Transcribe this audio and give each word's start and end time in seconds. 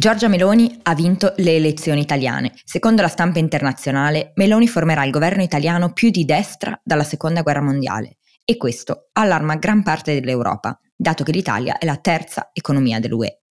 Giorgia 0.00 0.28
Meloni 0.28 0.78
ha 0.84 0.94
vinto 0.94 1.34
le 1.36 1.56
elezioni 1.56 2.00
italiane. 2.00 2.54
Secondo 2.64 3.02
la 3.02 3.08
stampa 3.08 3.38
internazionale, 3.38 4.32
Meloni 4.36 4.66
formerà 4.66 5.04
il 5.04 5.10
governo 5.10 5.42
italiano 5.42 5.92
più 5.92 6.08
di 6.08 6.24
destra 6.24 6.80
dalla 6.82 7.04
seconda 7.04 7.42
guerra 7.42 7.60
mondiale 7.60 8.16
e 8.42 8.56
questo 8.56 9.10
allarma 9.12 9.56
gran 9.56 9.82
parte 9.82 10.18
dell'Europa, 10.18 10.80
dato 10.96 11.22
che 11.22 11.32
l'Italia 11.32 11.76
è 11.76 11.84
la 11.84 11.98
terza 11.98 12.48
economia 12.54 12.98
dell'UE. 12.98 13.42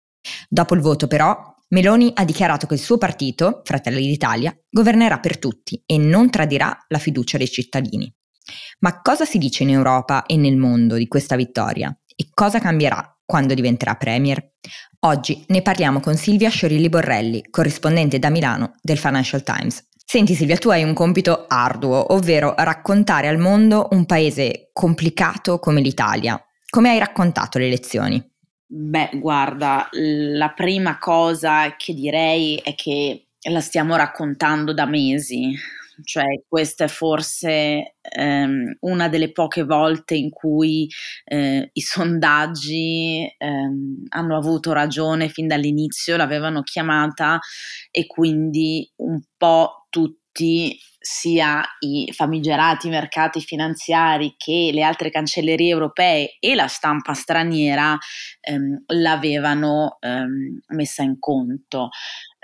Dopo 0.48 0.74
il 0.74 0.80
voto 0.80 1.06
però, 1.06 1.54
Meloni 1.68 2.12
ha 2.14 2.24
dichiarato 2.24 2.66
che 2.66 2.72
il 2.72 2.80
suo 2.80 2.96
partito, 2.96 3.60
Fratelli 3.62 4.06
d'Italia, 4.06 4.58
governerà 4.70 5.18
per 5.18 5.38
tutti 5.38 5.82
e 5.84 5.98
non 5.98 6.30
tradirà 6.30 6.74
la 6.88 6.98
fiducia 6.98 7.36
dei 7.36 7.50
cittadini. 7.50 8.10
Ma 8.78 9.02
cosa 9.02 9.26
si 9.26 9.36
dice 9.36 9.64
in 9.64 9.68
Europa 9.68 10.24
e 10.24 10.38
nel 10.38 10.56
mondo 10.56 10.94
di 10.94 11.08
questa 11.08 11.36
vittoria? 11.36 11.94
E 12.16 12.28
cosa 12.32 12.58
cambierà 12.58 13.17
quando 13.28 13.52
diventerà 13.52 13.94
Premier? 13.94 14.42
Oggi 15.00 15.44
ne 15.48 15.60
parliamo 15.60 16.00
con 16.00 16.14
Silvia 16.14 16.48
Sciorilli 16.48 16.88
Borrelli, 16.88 17.44
corrispondente 17.50 18.18
da 18.18 18.30
Milano 18.30 18.72
del 18.80 18.96
Financial 18.96 19.42
Times. 19.42 19.86
Senti 20.02 20.34
Silvia, 20.34 20.56
tu 20.56 20.70
hai 20.70 20.82
un 20.82 20.94
compito 20.94 21.44
arduo, 21.46 22.14
ovvero 22.14 22.54
raccontare 22.56 23.28
al 23.28 23.36
mondo 23.36 23.88
un 23.90 24.06
paese 24.06 24.70
complicato 24.72 25.58
come 25.58 25.82
l'Italia. 25.82 26.42
Come 26.70 26.88
hai 26.88 26.98
raccontato 26.98 27.58
le 27.58 27.66
elezioni? 27.66 28.26
Beh, 28.66 29.10
guarda, 29.16 29.90
la 29.92 30.48
prima 30.56 30.98
cosa 30.98 31.76
che 31.76 31.92
direi 31.92 32.56
è 32.56 32.74
che 32.74 33.26
la 33.50 33.60
stiamo 33.60 33.94
raccontando 33.94 34.72
da 34.72 34.86
mesi, 34.86 35.54
cioè 36.04 36.42
questa 36.48 36.84
è 36.84 36.88
forse 36.88 37.96
ehm, 38.00 38.76
una 38.80 39.08
delle 39.08 39.32
poche 39.32 39.64
volte 39.64 40.14
in 40.14 40.30
cui 40.30 40.88
eh, 41.24 41.70
i 41.72 41.80
sondaggi 41.80 43.26
ehm, 43.36 44.04
hanno 44.08 44.36
avuto 44.36 44.72
ragione 44.72 45.28
fin 45.28 45.46
dall'inizio, 45.46 46.16
l'avevano 46.16 46.62
chiamata 46.62 47.38
e 47.90 48.06
quindi 48.06 48.90
un 48.96 49.20
po' 49.36 49.86
tutti 49.90 50.78
sia 51.00 51.64
i 51.80 52.12
famigerati 52.12 52.88
mercati 52.88 53.40
finanziari 53.40 54.34
che 54.36 54.70
le 54.72 54.82
altre 54.82 55.10
cancellerie 55.10 55.70
europee 55.70 56.36
e 56.40 56.54
la 56.54 56.66
stampa 56.66 57.14
straniera 57.14 57.96
ehm, 58.40 58.84
l'avevano 58.88 59.96
ehm, 60.00 60.60
messa 60.68 61.02
in 61.02 61.18
conto. 61.18 61.88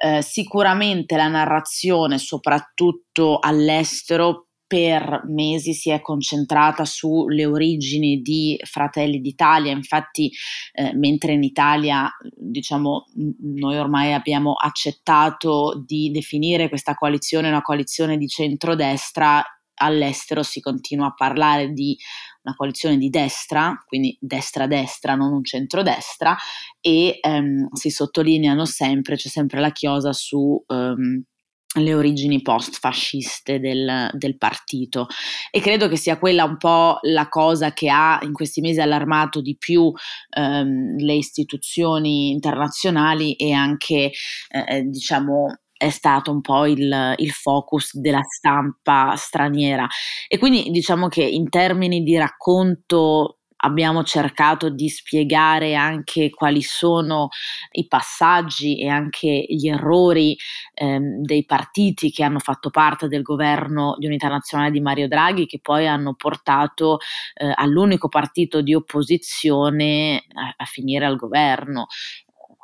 Eh, 0.05 0.20
sicuramente 0.20 1.16
la 1.16 1.28
narrazione, 1.28 2.19
soprattutto 2.19 3.38
all'estero, 3.38 4.48
per 4.66 5.22
mesi 5.28 5.72
si 5.72 5.88
è 5.88 6.02
concentrata 6.02 6.84
sulle 6.84 7.47
origini 7.47 8.20
di 8.20 8.58
Fratelli 8.64 9.20
d'Italia, 9.20 9.72
infatti 9.72 10.30
eh, 10.72 10.94
mentre 10.94 11.32
in 11.32 11.42
Italia 11.42 12.10
diciamo 12.36 13.05
noi 13.41 13.78
ormai 13.78 14.12
abbiamo 14.12 14.52
accettato 14.52 15.82
di 15.87 16.10
definire 16.10 16.69
questa 16.69 16.94
coalizione 16.94 17.48
una 17.48 17.62
coalizione 17.62 18.19
di 18.19 18.26
centrodestra, 18.26 19.42
all'estero 19.76 20.42
si 20.42 20.60
continua 20.60 21.06
a 21.06 21.15
parlare 21.15 21.72
di 21.72 21.97
una 22.44 22.55
coalizione 22.56 22.97
di 22.97 23.10
destra, 23.10 23.82
quindi 23.87 24.16
destra-destra, 24.21 25.15
non 25.15 25.32
un 25.32 25.44
centrodestra, 25.44 26.37
e 26.81 27.19
ehm, 27.21 27.69
si 27.72 27.91
sottolineano 27.91 28.65
sempre, 28.65 29.16
c'è 29.16 29.28
sempre 29.28 29.60
la 29.60 29.72
chiosa 29.72 30.12
su... 30.12 30.62
Um, 30.69 31.22
le 31.77 31.93
origini 31.93 32.41
post-fasciste 32.41 33.59
del, 33.59 34.09
del, 34.12 34.37
partito. 34.37 35.09
E 35.50 35.60
credo 35.60 35.88
che 35.88 35.97
sia 35.97 36.19
quella 36.19 36.44
un 36.44 36.56
po' 36.56 36.99
la 37.03 37.28
cosa 37.28 37.72
che 37.72 37.91
ha 37.91 38.19
in 38.22 38.33
questi 38.33 38.60
mesi 38.60 38.81
allarmato 38.81 39.41
di 39.41 39.56
più 39.56 39.93
ehm, 40.37 40.97
le 40.99 41.15
istituzioni 41.15 42.31
internazionali 42.31 43.34
e 43.34 43.53
anche 43.53 44.12
eh, 44.49 44.83
diciamo 44.83 45.63
è 45.76 45.90
stato 45.90 46.30
un 46.30 46.40
po' 46.40 46.66
il, 46.66 47.14
il, 47.16 47.30
focus 47.30 47.96
della 47.96 48.22
stampa 48.22 49.14
straniera. 49.16 49.86
E 50.28 50.38
quindi 50.38 50.70
diciamo 50.70 51.08
che 51.08 51.22
in 51.22 51.48
termini 51.48 52.02
di 52.02 52.16
racconto 52.16 53.38
abbiamo 53.64 54.04
cercato 54.04 54.68
di 54.68 54.88
spiegare 54.88 55.74
anche 55.74 56.30
quali 56.30 56.62
sono 56.62 57.28
i 57.72 57.86
passaggi 57.86 58.78
e 58.78 58.88
anche 58.88 59.44
gli 59.48 59.68
errori 59.68 60.36
ehm, 60.74 61.22
dei 61.22 61.44
partiti 61.44 62.10
che 62.10 62.22
hanno 62.22 62.38
fatto 62.38 62.70
parte 62.70 63.08
del 63.08 63.22
governo 63.22 63.96
di 63.98 64.06
unità 64.06 64.28
nazionale 64.28 64.70
di 64.70 64.80
Mario 64.80 65.08
Draghi, 65.08 65.46
che 65.46 65.60
poi 65.60 65.86
hanno 65.88 66.14
portato 66.14 66.98
eh, 67.34 67.50
all'unico 67.54 68.08
partito 68.08 68.60
di 68.60 68.74
opposizione 68.74 70.24
a, 70.34 70.54
a 70.56 70.64
finire 70.64 71.06
al 71.06 71.16
governo 71.16 71.86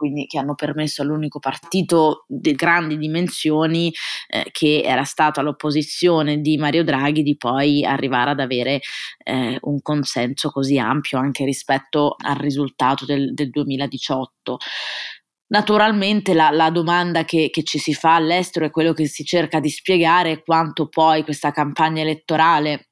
quindi 0.00 0.24
che 0.24 0.38
hanno 0.38 0.54
permesso 0.54 1.02
all'unico 1.02 1.38
partito 1.38 2.24
di 2.26 2.54
grandi 2.54 2.96
dimensioni 2.96 3.92
eh, 4.28 4.48
che 4.50 4.80
era 4.82 5.04
stato 5.04 5.40
all'opposizione 5.40 6.40
di 6.40 6.56
Mario 6.56 6.84
Draghi 6.84 7.22
di 7.22 7.36
poi 7.36 7.84
arrivare 7.84 8.30
ad 8.30 8.40
avere 8.40 8.80
eh, 9.22 9.58
un 9.60 9.82
consenso 9.82 10.50
così 10.50 10.78
ampio 10.78 11.18
anche 11.18 11.44
rispetto 11.44 12.16
al 12.16 12.36
risultato 12.36 13.04
del, 13.04 13.34
del 13.34 13.50
2018. 13.50 14.56
Naturalmente 15.48 16.32
la, 16.32 16.48
la 16.50 16.70
domanda 16.70 17.26
che, 17.26 17.50
che, 17.50 17.62
ci 17.62 17.78
si 17.78 17.92
fa 17.92 18.14
all'estero 18.14 18.64
è 18.64 18.70
quello 18.70 18.94
che 18.94 19.06
si 19.06 19.22
cerca 19.22 19.60
di 19.60 19.68
spiegare 19.68 20.42
quanto 20.42 20.88
poi 20.88 21.24
questa 21.24 21.50
campagna 21.50 22.00
elettorale 22.00 22.89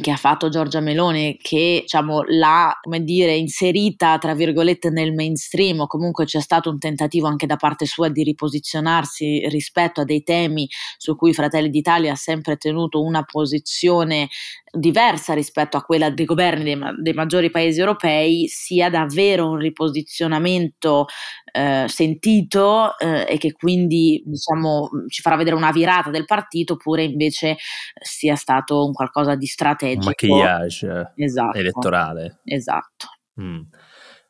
che 0.00 0.10
ha 0.10 0.16
fatto 0.16 0.48
Giorgia 0.48 0.80
Meloni, 0.80 1.38
che 1.40 1.80
diciamo, 1.82 2.22
l'ha 2.26 2.78
dire, 3.00 3.34
inserita 3.34 4.18
tra 4.18 4.34
virgolette 4.34 4.90
nel 4.90 5.12
mainstream, 5.12 5.80
o 5.80 5.86
comunque 5.86 6.24
c'è 6.24 6.40
stato 6.40 6.70
un 6.70 6.78
tentativo 6.78 7.26
anche 7.26 7.46
da 7.46 7.56
parte 7.56 7.86
sua 7.86 8.08
di 8.08 8.22
riposizionarsi 8.22 9.48
rispetto 9.48 10.02
a 10.02 10.04
dei 10.04 10.22
temi 10.22 10.68
su 10.98 11.16
cui 11.16 11.32
Fratelli 11.32 11.70
d'Italia 11.70 12.12
ha 12.12 12.16
sempre 12.16 12.56
tenuto 12.56 13.02
una 13.02 13.24
posizione 13.24 14.28
diversa 14.72 15.34
rispetto 15.34 15.76
a 15.76 15.82
quella 15.82 16.10
dei 16.10 16.24
governi 16.24 16.64
dei, 16.64 16.78
dei 16.98 17.12
maggiori 17.12 17.50
paesi 17.50 17.78
europei, 17.78 18.46
sia 18.48 18.88
davvero 18.88 19.50
un 19.50 19.58
riposizionamento 19.58 21.06
eh, 21.52 21.84
sentito 21.88 22.98
eh, 22.98 23.26
e 23.28 23.36
che 23.36 23.52
quindi 23.52 24.22
diciamo, 24.24 24.88
ci 25.08 25.20
farà 25.20 25.36
vedere 25.36 25.56
una 25.56 25.72
virata 25.72 26.10
del 26.10 26.24
partito, 26.24 26.74
oppure 26.74 27.02
invece 27.02 27.56
sia 28.00 28.34
stato 28.34 28.86
un 28.86 28.92
qualcosa 28.92 29.34
di 29.34 29.46
strategico. 29.46 30.06
Un 30.06 30.06
maquillage 30.06 31.12
esatto. 31.16 31.58
elettorale. 31.58 32.40
Esatto. 32.44 33.06
Mm. 33.40 33.60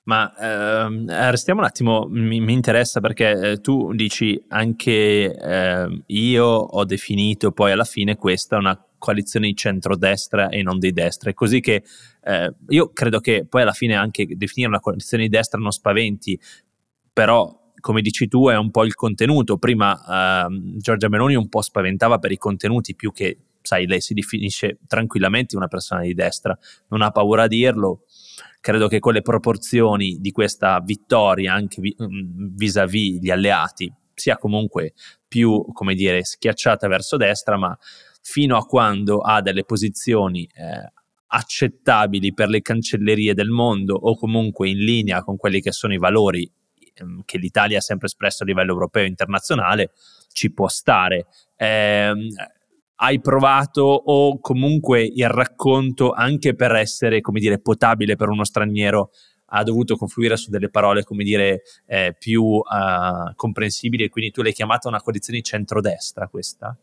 Ma 0.04 0.34
ehm, 0.36 1.30
restiamo 1.30 1.60
un 1.60 1.66
attimo, 1.66 2.06
mi, 2.09 2.41
mi 2.41 2.53
interessa 2.53 3.00
perché 3.00 3.53
eh, 3.53 3.60
tu 3.60 3.92
dici 3.94 4.42
anche 4.48 5.32
eh, 5.32 6.03
io 6.06 6.44
ho 6.44 6.84
definito 6.84 7.53
poi 7.53 7.70
alla 7.70 7.84
fine 7.84 8.16
questa 8.16 8.56
una 8.56 8.76
coalizione 9.02 9.48
di 9.48 9.56
centrodestra 9.56 10.48
e 10.48 10.62
non 10.62 10.78
di 10.78 10.92
destra, 10.92 11.30
è 11.30 11.34
così 11.34 11.58
che 11.58 11.82
eh, 12.22 12.54
io 12.68 12.92
credo 12.92 13.18
che 13.18 13.44
poi 13.48 13.62
alla 13.62 13.72
fine 13.72 13.97
anche 13.97 14.24
definire 14.36 14.71
una 14.71 14.78
coalizione 14.78 15.24
di 15.24 15.28
destra 15.28 15.59
non 15.59 15.72
spaventi, 15.72 16.38
però 17.12 17.72
come 17.80 18.00
dici 18.00 18.28
tu 18.28 18.48
è 18.48 18.56
un 18.56 18.71
po' 18.71 18.84
il 18.84 18.94
contenuto, 18.94 19.59
prima 19.59 20.44
ehm, 20.47 20.78
Giorgia 20.78 21.09
Meloni 21.09 21.34
un 21.34 21.48
po' 21.48 21.62
spaventava 21.62 22.18
per 22.18 22.30
i 22.30 22.36
contenuti 22.36 22.94
più 22.94 23.10
che, 23.10 23.38
sai, 23.60 23.88
lei 23.88 24.00
si 24.00 24.15
definisce 24.15 24.78
tranquillamente 24.86 25.56
una 25.56 25.66
persona 25.66 26.03
di 26.03 26.15
destra, 26.15 26.56
non 26.91 27.03
ha 27.03 27.10
paura 27.10 27.42
a 27.42 27.48
dirlo, 27.48 28.04
credo 28.60 28.86
che 28.86 29.00
con 29.00 29.15
le 29.15 29.22
proporzioni 29.22 30.18
di 30.21 30.30
questa 30.30 30.78
vittoria 30.78 31.54
anche 31.54 31.80
mm, 31.80 32.54
vis-à-vis 32.54 33.18
gli 33.18 33.30
alleati 33.30 33.92
sia 34.15 34.36
comunque 34.36 34.92
più, 35.27 35.65
come 35.72 35.94
dire, 35.94 36.22
schiacciata 36.22 36.86
verso 36.86 37.16
destra, 37.16 37.56
ma 37.56 37.77
fino 38.22 38.57
a 38.57 38.65
quando 38.65 39.19
ha 39.19 39.42
delle 39.42 39.65
posizioni 39.65 40.45
eh, 40.45 40.92
accettabili 41.27 42.33
per 42.33 42.48
le 42.48 42.63
cancellerie 42.63 43.34
del 43.34 43.48
mondo 43.48 43.95
o 43.95 44.16
comunque 44.16 44.69
in 44.69 44.78
linea 44.78 45.22
con 45.22 45.36
quelli 45.36 45.60
che 45.60 45.72
sono 45.72 45.92
i 45.92 45.98
valori 45.98 46.51
ehm, 46.95 47.22
che 47.24 47.39
l'Italia 47.39 47.78
ha 47.78 47.83
sempre 47.83 48.07
espresso 48.07 48.42
a 48.42 48.47
livello 48.47 48.72
europeo 48.72 49.04
e 49.04 49.09
internazionale, 49.09 49.91
ci 50.33 50.53
può 50.53 50.69
stare. 50.69 51.27
Eh, 51.57 52.13
hai 52.97 53.21
provato 53.21 53.83
o 53.83 54.39
comunque 54.39 55.03
il 55.03 55.28
racconto 55.28 56.13
anche 56.13 56.54
per 56.54 56.72
essere, 56.77 57.21
come 57.21 57.41
dire, 57.41 57.60
potabile 57.60 58.15
per 58.15 58.28
uno 58.28 58.45
straniero 58.45 59.10
ha 59.54 59.63
dovuto 59.65 59.97
confluire 59.97 60.36
su 60.36 60.51
delle 60.51 60.71
parole, 60.71 61.03
come 61.03 61.25
dire, 61.25 61.63
eh, 61.86 62.15
più 62.18 62.42
uh, 62.42 63.34
comprensibili 63.34 64.04
e 64.04 64.09
quindi 64.09 64.30
tu 64.30 64.41
l'hai 64.41 64.53
chiamata 64.53 64.89
una 64.89 65.03
coalizione 65.03 65.42
centrodestra 65.42 66.28
questa? 66.28 66.77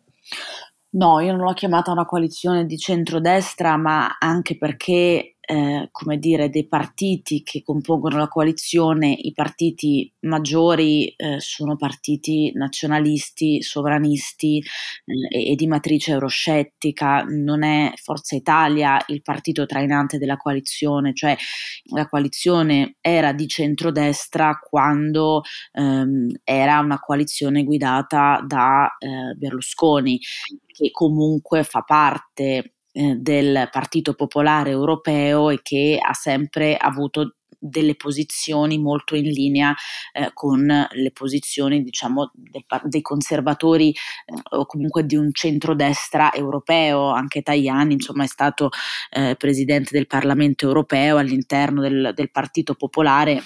No, 0.94 1.20
io 1.20 1.36
non 1.36 1.46
l'ho 1.46 1.54
chiamata 1.54 1.92
una 1.92 2.06
coalizione 2.06 2.66
di 2.66 2.76
centrodestra, 2.78 3.78
ma 3.78 4.18
anche 4.18 4.58
perché 4.58 5.36
eh, 5.52 5.90
come 5.92 6.20
dire, 6.20 6.52
dei 6.52 6.68
partiti 6.68 7.42
che 7.42 7.64
compongono 7.64 8.18
la 8.20 8.28
coalizione, 8.28 9.12
i 9.12 9.34
partiti 9.34 10.14
maggiori 10.28 11.08
eh, 11.08 11.40
sono 11.40 11.76
partiti 11.76 12.52
nazionalisti, 12.54 13.64
sovranisti 13.64 14.60
eh, 14.60 15.52
e, 15.52 15.56
di 15.56 15.66
matrice 15.66 16.12
euroscettica, 16.12 17.24
non 17.24 17.64
è 17.64 17.92
Forza 17.96 18.36
Italia 18.36 19.04
il 19.08 19.24
partito 19.24 19.66
trainante 19.66 20.20
della 20.20 20.38
coalizione, 20.38 21.16
cioè 21.16 21.36
la 21.96 22.08
coalizione 22.08 22.98
era 23.02 23.34
di 23.34 23.48
centrodestra 23.48 24.60
quando 24.60 25.42
ehm, 25.72 26.28
era 26.44 26.78
una 26.78 27.00
coalizione 27.00 27.64
guidata 27.64 28.44
da 28.46 28.96
eh, 29.00 29.34
Berlusconi, 29.36 30.20
che 30.68 30.92
comunque 30.92 31.64
fa 31.64 31.82
parte 31.82 32.76
eh, 33.00 33.16
del 33.16 33.70
Partito 33.72 34.14
Popolare 34.14 34.72
Europeo 34.72 35.50
e 35.50 35.62
che 35.62 35.98
ha 36.02 36.12
sempre 36.12 36.76
avuto 36.76 37.36
delle 37.58 37.96
posizioni 37.96 38.78
molto 38.78 39.16
in 39.16 39.30
linea 39.30 39.74
eh, 40.12 40.32
con 40.34 40.66
le 40.66 41.12
posizioni 41.14 41.82
diciamo 41.82 42.32
del, 42.34 42.66
dei 42.84 43.02
conservatori 43.02 43.92
eh, 43.92 43.96
o 44.58 44.66
comunque 44.66 45.06
di 45.06 45.16
un 45.16 45.30
centrodestra 45.32 46.34
europeo 46.34 47.10
anche 47.10 47.42
Tajani 47.42 47.94
insomma 47.94 48.26
è 48.26 48.28
stato 48.28 48.70
eh, 49.12 49.36
presidente 49.38 49.92
del 49.94 50.08
Parlamento 50.08 50.66
europeo 50.66 51.18
all'interno 51.18 51.80
del, 51.82 52.12
del 52.14 52.32
Partito 52.32 52.76
Popolare 52.76 53.44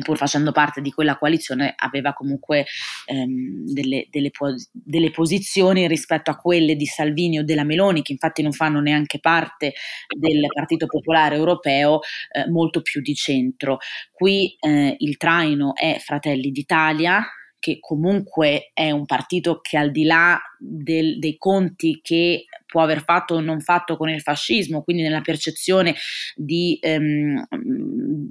pur 0.00 0.16
facendo 0.16 0.50
parte 0.50 0.80
di 0.80 0.90
quella 0.90 1.16
coalizione 1.16 1.72
aveva 1.76 2.12
comunque 2.12 2.66
ehm, 3.06 3.64
delle, 3.66 4.08
delle, 4.10 4.30
delle, 4.72 5.10
posizioni 5.10 5.86
rispetto 5.86 6.30
a 6.30 6.36
quelle 6.36 6.74
di 6.74 6.86
Salvini 6.86 7.38
o 7.38 7.44
della 7.44 7.62
Meloni, 7.62 8.02
che 8.02 8.12
infatti 8.12 8.42
non 8.42 8.52
fanno 8.52 8.80
neanche 8.80 9.20
parte 9.20 9.74
del 10.08 10.40
Partito 10.52 10.86
Popolare 10.86 11.36
Europeo, 11.36 12.00
eh, 12.32 12.48
molto 12.50 12.82
più 12.82 13.00
di 13.00 13.14
centro. 13.14 13.78
Qui 14.10 14.56
eh, 14.58 14.96
il 14.98 15.16
traino 15.16 15.74
è 15.74 15.98
Fratelli 16.00 16.50
d'Italia, 16.50 17.24
che 17.58 17.78
comunque 17.80 18.70
è 18.74 18.90
un 18.90 19.06
partito 19.06 19.60
che 19.60 19.76
al 19.76 19.90
di 19.90 20.04
là 20.04 20.38
del, 20.58 21.18
dei 21.18 21.36
conti 21.36 22.00
che 22.02 22.44
può 22.64 22.82
aver 22.82 23.02
fatto 23.02 23.34
o 23.34 23.40
non 23.40 23.60
fatto 23.60 23.96
con 23.96 24.08
il 24.08 24.20
fascismo, 24.20 24.82
quindi 24.82 25.02
nella 25.02 25.20
percezione 25.20 25.94
di, 26.34 26.78
ehm, 26.80 27.44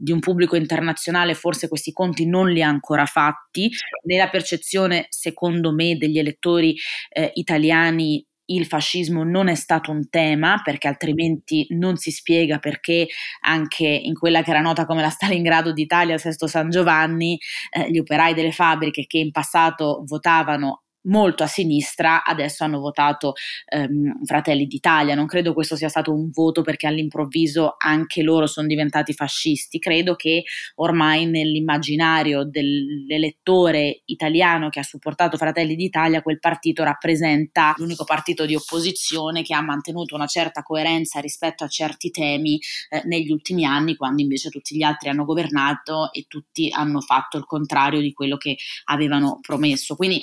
di, 0.06 0.12
un 0.12 0.20
pubblico 0.20 0.56
internazionale 0.56 1.34
forse 1.34 1.68
questi 1.68 1.92
conti 1.92 2.28
non 2.28 2.50
li 2.50 2.62
ha 2.62 2.68
ancora 2.68 3.06
fatti, 3.06 3.72
nella 4.04 4.30
percezione 4.30 5.08
secondo 5.10 5.74
me 5.74 5.98
degli 5.98 6.20
elettori 6.20 6.76
eh, 7.10 7.32
italiani 7.36 8.26
il 8.48 8.68
fascismo 8.68 9.24
non 9.24 9.48
è 9.48 9.56
stato 9.56 9.90
un 9.90 10.08
tema 10.08 10.62
perché 10.64 10.88
altrimenti 10.88 11.66
non 11.70 11.98
si 11.98 12.12
spiega 12.12 12.60
perché 12.60 13.08
anche 13.42 13.88
in 13.88 14.14
quella 14.14 14.44
che 14.44 14.52
era 14.52 14.62
nota 14.62 14.86
come 14.86 15.02
la 15.02 15.10
Stalingrado 15.10 15.74
d'Italia, 15.74 16.20
Sesto 16.20 16.46
San 16.46 16.70
Giovanni, 16.70 17.40
eh, 17.72 17.90
gli 17.90 17.98
operai 17.98 18.36
delle 18.36 18.52
fabbriche 18.52 19.06
che 19.08 19.18
in 19.18 19.32
passato 19.32 20.04
votavano 20.06 20.85
molto 21.06 21.44
a 21.44 21.48
sinistra, 21.48 22.24
adesso 22.24 22.64
hanno 22.64 22.80
votato 22.80 23.34
ehm, 23.68 24.24
Fratelli 24.26 24.66
d'Italia. 24.68 25.16
Non 25.16 25.26
credo 25.26 25.54
questo 25.54 25.76
sia 25.76 25.90
stato 25.90 26.14
un 26.14 26.30
voto 26.32 26.62
perché 26.62 26.88
all'improvviso 26.88 27.76
anche 27.78 28.22
loro 28.22 28.48
sono 28.48 28.68
diventati 28.68 29.14
fascisti. 29.14 29.80
Credo 29.80 30.16
che 30.16 30.44
ormai 30.76 31.26
nell'immaginario 31.26 32.44
dell'elettore 32.44 34.02
italiano 34.06 34.70
che 34.70 34.80
ha 34.80 34.84
supportato 34.84 35.38
Fratelli 35.38 35.76
d'Italia 35.76 36.22
quel 36.22 36.40
partito 36.40 36.84
rappresenta 36.84 37.74
l'unico 37.78 38.04
partito 38.04 38.46
di 38.46 38.56
opposizione 38.56 39.42
che 39.44 39.54
ha 39.54 39.62
mantenuto 39.62 40.16
una 40.16 40.28
certa 40.28 40.62
coerenza 40.62 41.20
rispetto 41.20 41.64
a 41.64 41.68
certi 41.68 42.10
temi 42.12 42.60
eh, 42.90 43.02
negli 43.06 43.32
ultimi 43.32 43.66
anni, 43.66 43.96
quando 43.96 44.22
invece 44.22 44.50
tutti 44.50 44.76
gli 44.76 44.84
altri 44.84 45.10
hanno 45.10 45.26
governato 45.26 46.12
e 46.12 46.26
tutti 46.28 46.70
hanno 46.72 47.02
fatto 47.02 47.38
il 47.38 47.46
contrario 47.46 48.02
di 48.02 48.14
quello 48.14 48.38
che 48.38 48.58
avevano 48.86 49.40
promesso. 49.42 49.96
Quindi 49.96 50.22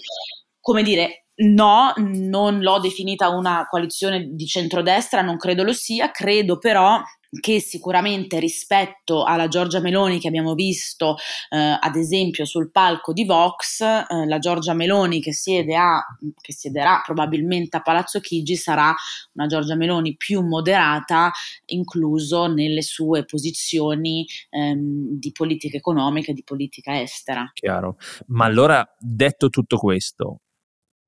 come 0.63 0.83
dire, 0.83 1.27
no, 1.43 1.93
non 1.97 2.61
l'ho 2.61 2.79
definita 2.79 3.29
una 3.29 3.67
coalizione 3.69 4.29
di 4.33 4.47
centrodestra, 4.47 5.21
non 5.21 5.37
credo 5.37 5.65
lo 5.65 5.73
sia, 5.73 6.11
credo 6.11 6.57
però 6.57 7.03
che 7.41 7.61
sicuramente 7.61 8.39
rispetto 8.39 9.25
alla 9.25 9.49
Giorgia 9.49 9.81
Meloni 9.81 10.21
che 10.21 10.29
abbiamo 10.29 10.53
visto 10.53 11.17
eh, 11.49 11.79
ad 11.81 11.97
esempio 11.97 12.45
sul 12.45 12.71
palco 12.71 13.15
di 13.15 13.25
Vox, 13.25 13.81
eh, 13.81 14.27
la 14.27 14.39
Giorgia 14.39 14.75
Meloni 14.75 15.23
che, 15.23 15.33
siede 15.33 15.75
a, 15.75 16.05
che 16.41 16.53
siederà 16.53 17.01
probabilmente 17.03 17.79
a 17.79 17.81
Palazzo 17.81 18.21
Chigi 18.21 18.55
sarà 18.57 18.95
una 19.33 19.47
Giorgia 19.47 19.77
Meloni 19.77 20.15
più 20.15 20.43
moderata, 20.43 21.31
incluso 21.67 22.49
nelle 22.49 22.83
sue 22.83 23.25
posizioni 23.25 24.27
ehm, 24.51 25.19
di 25.19 25.33
politica 25.33 25.79
economica 25.79 26.33
e 26.33 26.35
di 26.35 26.45
politica 26.45 27.01
estera. 27.01 27.51
Chiaro. 27.55 27.97
Ma 28.27 28.45
allora, 28.45 28.87
detto 28.99 29.49
tutto 29.49 29.79
questo, 29.79 30.41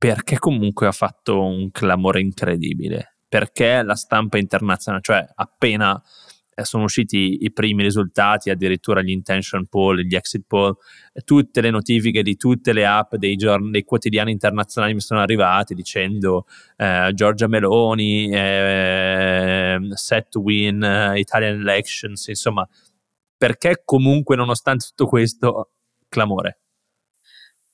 perché 0.04 0.38
comunque 0.38 0.86
ha 0.86 0.92
fatto 0.92 1.42
un 1.42 1.70
clamore 1.70 2.20
incredibile, 2.20 3.16
perché 3.26 3.82
la 3.82 3.94
stampa 3.94 4.36
internazionale, 4.36 5.02
cioè 5.02 5.26
appena 5.34 5.98
eh, 6.54 6.62
sono 6.66 6.84
usciti 6.84 7.38
i 7.40 7.50
primi 7.54 7.82
risultati, 7.82 8.50
addirittura 8.50 9.00
gli 9.00 9.08
intention 9.08 9.64
poll, 9.64 10.00
gli 10.00 10.14
exit 10.14 10.44
poll, 10.46 10.76
tutte 11.24 11.62
le 11.62 11.70
notifiche 11.70 12.22
di 12.22 12.36
tutte 12.36 12.74
le 12.74 12.84
app 12.84 13.14
dei, 13.14 13.36
giorni, 13.36 13.70
dei 13.70 13.84
quotidiani 13.84 14.30
internazionali 14.30 14.92
mi 14.92 15.00
sono 15.00 15.20
arrivate 15.20 15.72
dicendo 15.72 16.44
eh, 16.76 17.10
Giorgia 17.14 17.46
Meloni, 17.46 18.30
eh, 18.30 19.78
set 19.94 20.28
to 20.28 20.40
win 20.40 20.82
uh, 20.82 21.16
Italian 21.16 21.60
elections, 21.60 22.26
insomma, 22.26 22.68
perché 23.38 23.80
comunque 23.86 24.36
nonostante 24.36 24.84
tutto 24.88 25.06
questo 25.06 25.70
clamore? 26.10 26.58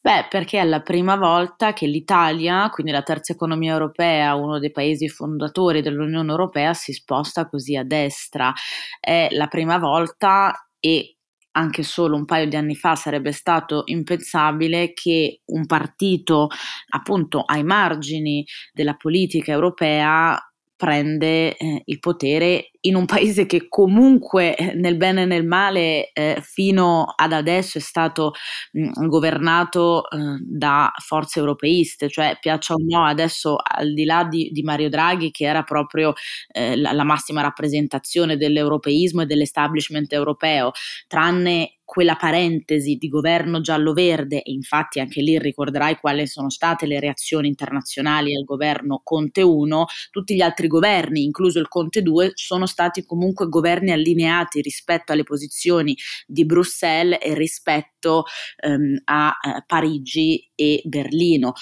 Beh, 0.03 0.29
perché 0.31 0.59
è 0.61 0.65
la 0.65 0.81
prima 0.81 1.17
volta 1.17 1.75
che 1.75 1.87
l'Italia, 1.87 2.71
quindi 2.71 2.91
la 2.91 3.03
terza 3.03 3.35
economia 3.35 3.73
europea, 3.73 4.35
uno 4.35 4.59
dei 4.59 4.71
paesi 4.71 5.09
fondatori 5.11 5.83
dell'Unione 5.83 6.31
Europea, 6.31 6.73
si 6.73 6.93
sposta 6.95 7.47
così 7.47 7.77
a 7.77 7.85
destra. 7.85 8.51
È 8.99 9.29
la 9.33 9.47
prima 9.49 9.77
volta 9.79 10.55
e 10.81 11.17
anche 11.53 11.83
solo 11.83 12.17
un 12.17 12.25
paio 12.25 12.49
di 12.49 12.57
anni 12.57 12.77
fa 12.77 12.95
sarebbe 12.95 13.33
stato 13.33 13.83
impensabile 13.87 14.93
che 14.95 15.43
un 15.47 15.67
partito 15.67 16.49
appunto 16.91 17.43
ai 17.43 17.65
margini 17.65 18.45
della 18.73 18.95
politica 18.95 19.51
europea 19.53 20.41
prende 20.77 21.57
eh, 21.57 21.83
il 21.85 21.99
potere 21.99 22.71
in 22.83 22.95
un 22.95 23.05
paese 23.05 23.47
che 23.47 23.69
comunque 23.69 24.57
eh, 24.57 24.75
nel 24.75 24.97
bene 24.97 25.23
e 25.23 25.27
nel 25.27 25.45
male 25.45 26.11
eh, 26.13 26.39
fino 26.43 27.13
ad 27.15 27.33
adesso 27.33 27.79
è 27.79 27.81
stato 27.81 28.33
mh, 28.73 29.03
mm, 29.03 29.07
governato 29.07 30.09
eh, 30.11 30.39
da 30.41 30.91
forze 31.05 31.41
europeiste, 31.41 32.09
cioè 32.09 32.39
piaccia 32.41 32.75
o 32.75 32.79
no 32.79 33.05
adesso 33.05 33.57
al 33.63 33.93
di 33.93 34.05
là 34.05 34.25
di, 34.25 34.51
di 34.53 34.63
Mario 34.63 34.89
Draghi 34.89 35.31
che 35.31 35.45
era 35.45 35.63
proprio 35.63 36.15
eh, 36.53 36.77
la, 36.77 36.93
la 36.93 37.05
massima 37.05 37.43
rappresentazione 37.43 38.37
dell'europeismo 38.37 39.23
e 39.23 39.27
dell'establishment 39.27 40.13
europeo, 40.13 40.73
tranne 41.07 41.75
quella 41.91 42.15
parentesi 42.15 42.95
di 42.95 43.09
governo 43.09 43.61
giallo-verde, 43.61 44.43
e 44.43 44.53
infatti 44.53 45.01
anche 45.01 45.21
lì 45.23 45.37
ricorderai 45.41 45.97
quali 45.97 46.25
sono 46.29 46.49
state 46.49 46.87
le 46.87 47.01
reazioni 47.01 47.49
internazionali 47.49 48.33
al 48.37 48.45
governo 48.45 49.01
Conte 49.03 49.43
1, 49.43 49.87
tutti 50.13 50.37
gli 50.37 50.41
altri 50.41 50.69
governi, 50.69 51.25
incluso 51.25 51.59
il 51.59 51.67
Conte 51.67 52.01
2, 52.03 52.31
sono 52.35 52.67
stati 52.71 53.05
comunque 53.05 53.49
governi 53.49 53.91
allineati 53.91 54.63
rispetto 54.63 55.13
alle 55.13 55.25
posizioni 55.25 55.97
di 56.27 56.47
Bruxelles 56.47 57.19
e 57.21 57.35
rispetto 57.35 58.25
ehm, 58.63 59.03
a 59.05 59.29
eh, 59.29 59.65
Parigi 59.67 60.51
e 60.55 60.81
Berlino. 60.85 61.53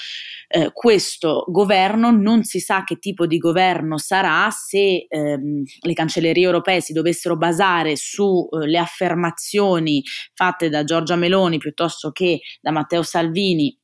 Eh, 0.47 0.71
questo 0.73 1.45
governo 1.49 2.11
non 2.11 2.45
si 2.45 2.61
sa 2.61 2.85
che 2.85 2.99
tipo 2.99 3.27
di 3.27 3.39
governo 3.39 3.99
sarà 3.99 4.49
se 4.51 5.07
ehm, 5.09 5.63
le 5.81 5.93
cancellerie 5.93 6.45
europee 6.45 6.81
si 6.81 6.93
dovessero 6.93 7.37
basare 7.37 7.97
sulle 7.97 8.77
eh, 8.77 8.79
affermazioni 8.79 10.03
fatte 10.35 10.69
da 10.69 10.85
Giorgia 10.85 11.17
Meloni 11.17 11.59
piuttosto 11.59 12.11
che 12.11 12.41
da 12.61 12.71
Matteo 12.71 13.03
Salvini 13.03 13.77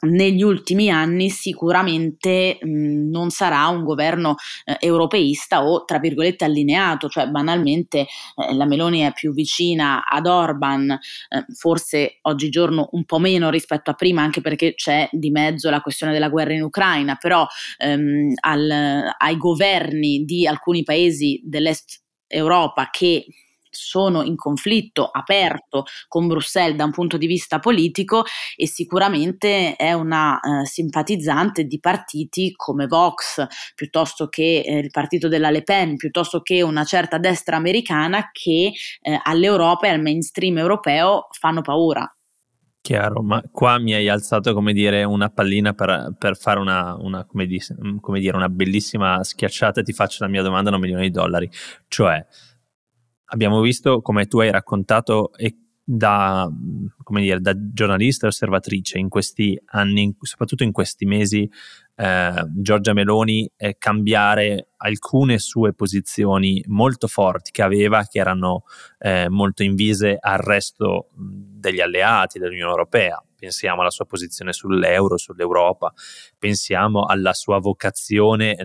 negli 0.00 0.42
ultimi 0.42 0.90
anni 0.90 1.28
sicuramente 1.30 2.58
mh, 2.60 3.10
non 3.10 3.30
sarà 3.30 3.66
un 3.68 3.82
governo 3.84 4.36
eh, 4.64 4.76
europeista 4.80 5.64
o 5.64 5.84
tra 5.84 5.98
virgolette 5.98 6.44
allineato, 6.44 7.08
cioè 7.08 7.26
banalmente 7.28 8.00
eh, 8.00 8.54
la 8.54 8.64
Meloni 8.64 9.00
è 9.00 9.12
più 9.12 9.32
vicina 9.32 10.04
ad 10.04 10.26
Orban, 10.26 10.90
eh, 10.90 11.44
forse 11.54 12.18
oggigiorno 12.22 12.88
un 12.92 13.04
po' 13.04 13.18
meno 13.18 13.50
rispetto 13.50 13.90
a 13.90 13.94
prima, 13.94 14.22
anche 14.22 14.40
perché 14.40 14.74
c'è 14.74 15.08
di 15.10 15.30
mezzo 15.30 15.70
la 15.70 15.80
questione 15.80 16.12
della 16.12 16.28
guerra 16.28 16.52
in 16.52 16.62
Ucraina, 16.62 17.16
però 17.16 17.46
ehm, 17.78 18.34
al, 18.40 19.12
ai 19.18 19.36
governi 19.36 20.24
di 20.24 20.46
alcuni 20.46 20.82
paesi 20.82 21.40
dell'est 21.44 22.02
Europa 22.28 22.88
che 22.90 23.24
sono 23.78 24.22
in 24.22 24.36
conflitto 24.36 25.06
aperto 25.06 25.84
con 26.08 26.26
Bruxelles 26.26 26.76
da 26.76 26.84
un 26.84 26.90
punto 26.90 27.16
di 27.16 27.26
vista 27.26 27.58
politico 27.58 28.24
e 28.56 28.66
sicuramente 28.66 29.76
è 29.76 29.92
una 29.92 30.38
eh, 30.40 30.66
simpatizzante 30.66 31.64
di 31.64 31.78
partiti 31.78 32.52
come 32.54 32.86
Vox, 32.86 33.46
piuttosto 33.74 34.28
che 34.28 34.62
eh, 34.64 34.78
il 34.78 34.90
partito 34.90 35.28
della 35.28 35.50
Le 35.50 35.62
Pen, 35.62 35.96
piuttosto 35.96 36.40
che 36.40 36.62
una 36.62 36.84
certa 36.84 37.18
destra 37.18 37.56
americana 37.56 38.30
che 38.32 38.72
eh, 39.00 39.20
all'Europa 39.22 39.86
e 39.86 39.90
al 39.90 40.00
mainstream 40.00 40.58
europeo 40.58 41.28
fanno 41.30 41.62
paura. 41.62 42.10
Chiaro, 42.80 43.22
ma 43.22 43.42
qua 43.50 43.78
mi 43.78 43.92
hai 43.92 44.08
alzato 44.08 44.54
come 44.54 44.72
dire 44.72 45.04
una 45.04 45.28
pallina 45.28 45.74
per, 45.74 46.14
per 46.16 46.38
fare 46.38 46.58
una, 46.58 46.96
una, 46.98 47.24
come, 47.26 47.44
di, 47.44 47.60
come 48.00 48.18
dire, 48.18 48.34
una 48.34 48.48
bellissima 48.48 49.22
schiacciata 49.22 49.80
e 49.80 49.82
ti 49.82 49.92
faccio 49.92 50.24
la 50.24 50.30
mia 50.30 50.42
domanda 50.42 50.70
da 50.70 50.76
un 50.76 50.82
milione 50.82 51.02
di 51.02 51.10
dollari. 51.10 51.50
Cioè, 51.88 52.24
abbiamo 53.28 53.60
visto 53.60 54.00
come 54.00 54.26
tu 54.26 54.40
hai 54.40 54.50
raccontato 54.50 55.32
e 55.34 55.56
da, 55.90 56.46
dire, 56.52 57.40
da 57.40 57.54
giornalista 57.56 58.26
e 58.26 58.28
osservatrice 58.28 58.98
in 58.98 59.08
questi 59.08 59.58
anni, 59.66 60.14
soprattutto 60.20 60.62
in 60.62 60.70
questi 60.70 61.06
mesi, 61.06 61.50
eh, 61.96 62.44
Giorgia 62.56 62.92
Meloni 62.92 63.50
eh, 63.56 63.76
cambiare 63.78 64.68
alcune 64.76 65.38
sue 65.38 65.72
posizioni 65.72 66.62
molto 66.66 67.06
forti 67.06 67.52
che 67.52 67.62
aveva, 67.62 68.04
che 68.04 68.18
erano 68.18 68.64
eh, 68.98 69.30
molto 69.30 69.62
invise 69.62 70.18
al 70.20 70.38
resto 70.38 71.08
degli 71.14 71.80
alleati 71.80 72.38
dell'Unione 72.38 72.70
Europea. 72.70 73.22
Pensiamo 73.38 73.82
alla 73.82 73.90
sua 73.90 74.04
posizione 74.04 74.52
sull'euro, 74.52 75.16
sull'Europa, 75.16 75.92
pensiamo 76.36 77.04
alla 77.04 77.32
sua 77.34 77.60
vocazione 77.60 78.56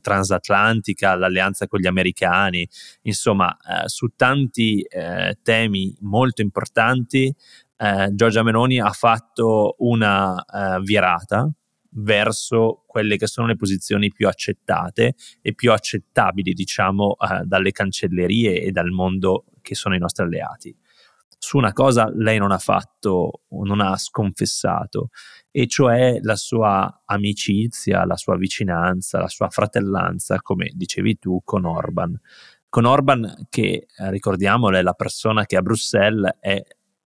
transatlantica, 0.00 1.12
all'alleanza 1.12 1.68
con 1.68 1.78
gli 1.78 1.86
americani, 1.86 2.68
insomma, 3.02 3.56
eh, 3.56 3.88
su 3.88 4.08
tanti 4.16 4.82
eh, 4.82 5.38
temi 5.44 5.94
molto 6.00 6.42
importanti. 6.42 7.32
Eh, 7.76 8.08
Giorgia 8.14 8.42
Meloni 8.42 8.80
ha 8.80 8.90
fatto 8.90 9.76
una 9.78 10.44
virata 10.82 11.48
verso 11.90 12.82
quelle 12.86 13.16
che 13.16 13.26
sono 13.26 13.46
le 13.46 13.56
posizioni 13.56 14.10
più 14.10 14.26
accettate 14.26 15.14
e 15.40 15.54
più 15.54 15.72
accettabili, 15.72 16.52
diciamo, 16.52 17.16
eh, 17.16 17.44
dalle 17.44 17.70
cancellerie 17.70 18.60
e 18.60 18.70
dal 18.72 18.90
mondo 18.90 19.44
che 19.62 19.74
sono 19.74 19.94
i 19.94 19.98
nostri 19.98 20.24
alleati. 20.24 20.76
Su 21.38 21.56
una 21.56 21.72
cosa 21.72 22.10
lei 22.12 22.38
non 22.38 22.50
ha 22.50 22.58
fatto, 22.58 23.42
non 23.50 23.80
ha 23.80 23.96
sconfessato, 23.96 25.10
e 25.50 25.66
cioè 25.66 26.18
la 26.22 26.36
sua 26.36 27.02
amicizia, 27.04 28.04
la 28.04 28.16
sua 28.16 28.36
vicinanza, 28.36 29.20
la 29.20 29.28
sua 29.28 29.48
fratellanza, 29.48 30.40
come 30.42 30.70
dicevi 30.74 31.18
tu, 31.18 31.40
con 31.44 31.64
Orban. 31.64 32.18
Con 32.68 32.84
Orban, 32.84 33.46
che 33.48 33.86
eh, 33.96 34.10
ricordiamolo, 34.10 34.76
è 34.76 34.82
la 34.82 34.92
persona 34.94 35.46
che 35.46 35.56
a 35.56 35.62
Bruxelles 35.62 36.36
è, 36.40 36.62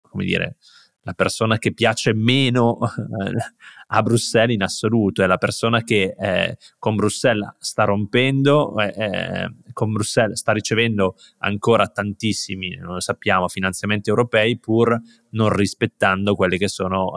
come 0.02 0.24
dire, 0.24 0.58
la 1.04 1.14
persona 1.14 1.58
che 1.58 1.74
piace 1.74 2.14
meno 2.14 2.80
eh, 2.82 3.54
a 3.88 4.02
Bruxelles 4.02 4.56
in 4.56 4.64
assoluto, 4.64 5.22
è 5.22 5.28
la 5.28 5.38
persona 5.38 5.84
che 5.84 6.16
eh, 6.18 6.58
con 6.80 6.96
Bruxelles 6.96 7.56
sta 7.60 7.84
rompendo, 7.84 8.78
eh, 8.80 8.94
eh, 8.96 9.54
con 9.74 9.92
Bruxelles 9.92 10.40
sta 10.40 10.52
ricevendo 10.52 11.16
ancora 11.40 11.88
tantissimi, 11.88 12.76
non 12.76 12.96
lo 12.96 13.00
sappiamo, 13.00 13.48
finanziamenti 13.48 14.10
europei 14.10 14.58
pur 14.58 15.00
non 15.32 15.50
rispettando 15.50 16.36
quelle 16.36 16.58
che 16.58 16.68
sono 16.68 17.12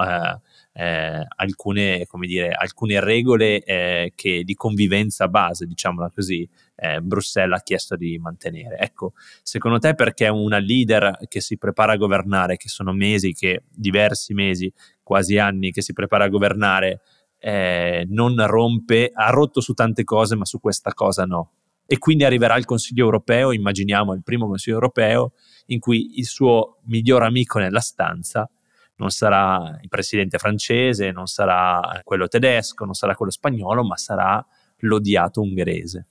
eh, 0.79 1.27
alcune, 1.37 2.07
dire, 2.21 2.51
alcune, 2.51 3.01
regole 3.01 3.63
eh, 3.63 4.13
che, 4.15 4.45
di 4.45 4.55
convivenza 4.55 5.27
base, 5.27 5.65
diciamola 5.65 6.11
così, 6.15 6.47
eh, 6.75 7.01
Bruxelles 7.01 7.59
ha 7.59 7.63
chiesto 7.63 7.97
di 7.97 8.19
mantenere. 8.19 8.77
Ecco, 8.77 9.15
secondo 9.43 9.79
te 9.79 9.95
perché 9.95 10.29
una 10.29 10.59
leader 10.59 11.19
che 11.29 11.41
si 11.41 11.57
prepara 11.57 11.93
a 11.93 11.97
governare, 11.97 12.59
che 12.59 12.69
sono 12.69 12.93
mesi, 12.93 13.33
che 13.33 13.63
diversi 13.71 14.35
mesi, 14.35 14.71
quasi 15.03 15.39
anni 15.39 15.73
che 15.73 15.81
si 15.81 15.95
prepara 15.95 16.25
a 16.25 16.29
governare, 16.29 17.01
eh, 17.39 18.05
non 18.11 18.35
rompe, 18.47 19.11
ha 19.15 19.31
rotto 19.31 19.63
su 19.63 19.73
tante 19.73 20.05
cose, 20.05 20.37
ma 20.37 20.45
su 20.45 20.61
questa 20.61 20.93
cosa 20.93 21.25
no. 21.25 21.53
E 21.87 21.97
quindi 21.97 22.25
arriverà 22.25 22.55
il 22.57 22.67
Consiglio 22.67 23.05
europeo, 23.05 23.51
immaginiamo 23.53 24.13
il 24.13 24.23
primo 24.23 24.47
Consiglio 24.47 24.77
europeo, 24.77 25.33
in 25.67 25.79
cui 25.79 26.19
il 26.19 26.27
suo 26.27 26.81
miglior 26.85 27.23
amico 27.23 27.59
nella 27.61 27.81
stanza 27.81 28.47
non 28.97 29.11
sarà 29.11 29.79
il 29.81 29.89
presidente 29.89 30.39
francese, 30.39 31.11
non 31.11 31.27
sarà 31.27 32.01
quello 32.05 32.29
tedesco, 32.29 32.85
non 32.85 32.95
sarà 32.95 33.15
quello 33.15 33.33
spagnolo, 33.33 33.85
ma 33.85 33.97
sarà 33.97 34.45
l'odiato 34.79 35.41
ungherese. 35.41 36.07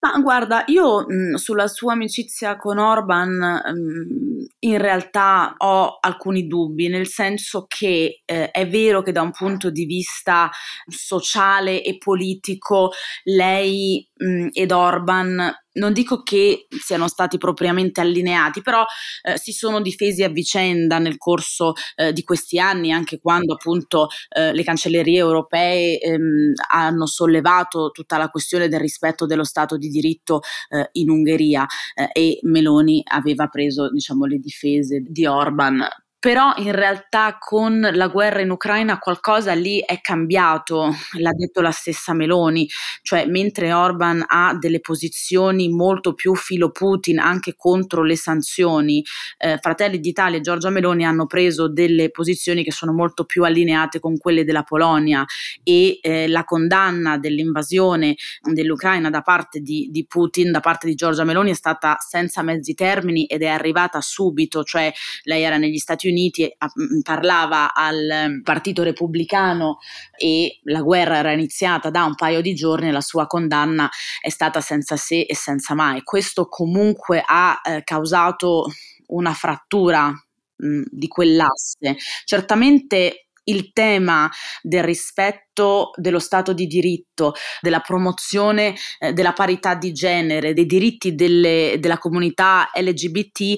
Ma 0.00 0.16
guarda, 0.20 0.62
io 0.66 1.04
mh, 1.08 1.34
sulla 1.34 1.66
sua 1.66 1.94
amicizia 1.94 2.56
con 2.56 2.78
Orban 2.78 3.30
mh, 3.30 4.46
in 4.60 4.78
realtà 4.78 5.54
ho 5.58 5.98
alcuni 6.00 6.46
dubbi, 6.46 6.86
nel 6.86 7.08
senso 7.08 7.66
che 7.66 8.22
eh, 8.24 8.50
è 8.52 8.68
vero 8.68 9.02
che 9.02 9.10
da 9.10 9.22
un 9.22 9.32
punto 9.32 9.70
di 9.70 9.86
vista 9.86 10.50
sociale 10.86 11.82
e 11.82 11.98
politico 11.98 12.92
lei 13.24 14.08
mh, 14.14 14.50
ed 14.52 14.70
Orban 14.70 15.52
non 15.78 15.92
dico 15.92 16.22
che 16.22 16.66
siano 16.70 17.08
stati 17.08 17.38
propriamente 17.38 18.00
allineati, 18.00 18.62
però 18.62 18.84
eh, 19.22 19.38
si 19.38 19.52
sono 19.52 19.80
difesi 19.80 20.22
a 20.22 20.28
vicenda 20.28 20.98
nel 20.98 21.16
corso 21.16 21.72
eh, 21.96 22.12
di 22.12 22.22
questi 22.22 22.58
anni, 22.58 22.92
anche 22.92 23.18
quando 23.18 23.54
appunto 23.54 24.08
eh, 24.28 24.52
le 24.52 24.64
cancellerie 24.64 25.18
europee 25.18 25.98
ehm, 25.98 26.52
hanno 26.70 27.06
sollevato 27.06 27.90
tutta 27.90 28.18
la 28.18 28.28
questione 28.28 28.68
del 28.68 28.80
rispetto 28.80 29.26
dello 29.26 29.44
Stato 29.44 29.76
di 29.76 29.88
diritto 29.88 30.40
eh, 30.68 30.88
in 30.92 31.10
Ungheria 31.10 31.66
eh, 31.94 32.10
e 32.12 32.38
Meloni 32.42 33.02
aveva 33.04 33.46
preso 33.46 33.90
diciamo, 33.90 34.26
le 34.26 34.38
difese 34.38 35.02
di 35.06 35.26
Orban 35.26 35.86
però 36.20 36.52
in 36.56 36.72
realtà 36.72 37.36
con 37.38 37.80
la 37.80 38.08
guerra 38.08 38.40
in 38.40 38.50
Ucraina 38.50 38.98
qualcosa 38.98 39.52
lì 39.52 39.78
è 39.84 40.00
cambiato, 40.00 40.92
l'ha 41.18 41.30
detto 41.32 41.60
la 41.60 41.70
stessa 41.70 42.12
Meloni, 42.12 42.68
cioè 43.02 43.26
mentre 43.26 43.72
Orban 43.72 44.24
ha 44.26 44.56
delle 44.58 44.80
posizioni 44.80 45.68
molto 45.68 46.14
più 46.14 46.34
filo 46.34 46.70
Putin 46.70 47.20
anche 47.20 47.54
contro 47.56 48.02
le 48.02 48.16
sanzioni, 48.16 49.04
eh, 49.38 49.58
Fratelli 49.60 50.00
d'Italia 50.00 50.38
e 50.38 50.40
Giorgia 50.40 50.70
Meloni 50.70 51.04
hanno 51.04 51.26
preso 51.26 51.68
delle 51.68 52.10
posizioni 52.10 52.64
che 52.64 52.72
sono 52.72 52.92
molto 52.92 53.24
più 53.24 53.44
allineate 53.44 54.00
con 54.00 54.18
quelle 54.18 54.44
della 54.44 54.64
Polonia 54.64 55.24
e 55.62 56.00
eh, 56.02 56.26
la 56.26 56.42
condanna 56.42 57.16
dell'invasione 57.16 58.16
dell'Ucraina 58.42 59.08
da 59.08 59.22
parte 59.22 59.60
di, 59.60 59.88
di 59.90 60.04
Putin, 60.04 60.50
da 60.50 60.60
parte 60.60 60.88
di 60.88 60.96
Giorgia 60.96 61.22
Meloni 61.22 61.50
è 61.50 61.54
stata 61.54 61.96
senza 62.00 62.42
mezzi 62.42 62.74
termini 62.74 63.26
ed 63.26 63.42
è 63.42 63.48
arrivata 63.48 64.00
subito, 64.00 64.64
cioè 64.64 64.92
lei 65.22 65.42
era 65.42 65.58
negli 65.58 65.78
Stati 65.78 66.06
Uniti 66.06 66.06
mm, 66.12 67.00
parlava 67.00 67.74
al 67.74 68.28
mm, 68.28 68.42
Partito 68.42 68.82
Repubblicano 68.82 69.78
e 70.16 70.60
la 70.64 70.80
guerra 70.80 71.18
era 71.18 71.32
iniziata 71.32 71.90
da 71.90 72.04
un 72.04 72.14
paio 72.14 72.40
di 72.40 72.54
giorni 72.54 72.90
la 72.90 73.00
sua 73.00 73.26
condanna 73.26 73.88
è 74.20 74.28
stata 74.28 74.60
senza 74.60 74.96
se 74.96 75.20
e 75.20 75.34
senza 75.34 75.74
mai. 75.74 76.02
Questo 76.02 76.46
comunque 76.48 77.22
ha 77.24 77.60
eh, 77.62 77.82
causato 77.84 78.66
una 79.08 79.32
frattura 79.32 80.08
mh, 80.08 80.66
mm, 80.66 80.82
di 80.90 81.08
quell'asse. 81.08 81.96
Certamente 82.24 83.28
il 83.48 83.72
tema 83.72 84.30
del 84.62 84.84
rispetto 84.84 85.90
dello 85.96 86.18
Stato 86.18 86.52
di 86.52 86.66
diritto, 86.66 87.34
della 87.60 87.80
promozione 87.80 88.74
eh, 88.98 89.12
della 89.12 89.32
parità 89.32 89.74
di 89.74 89.92
genere, 89.92 90.54
dei 90.54 90.66
diritti 90.66 91.14
delle, 91.14 91.76
della 91.78 91.98
comunità 91.98 92.70
LGBT 92.74 93.56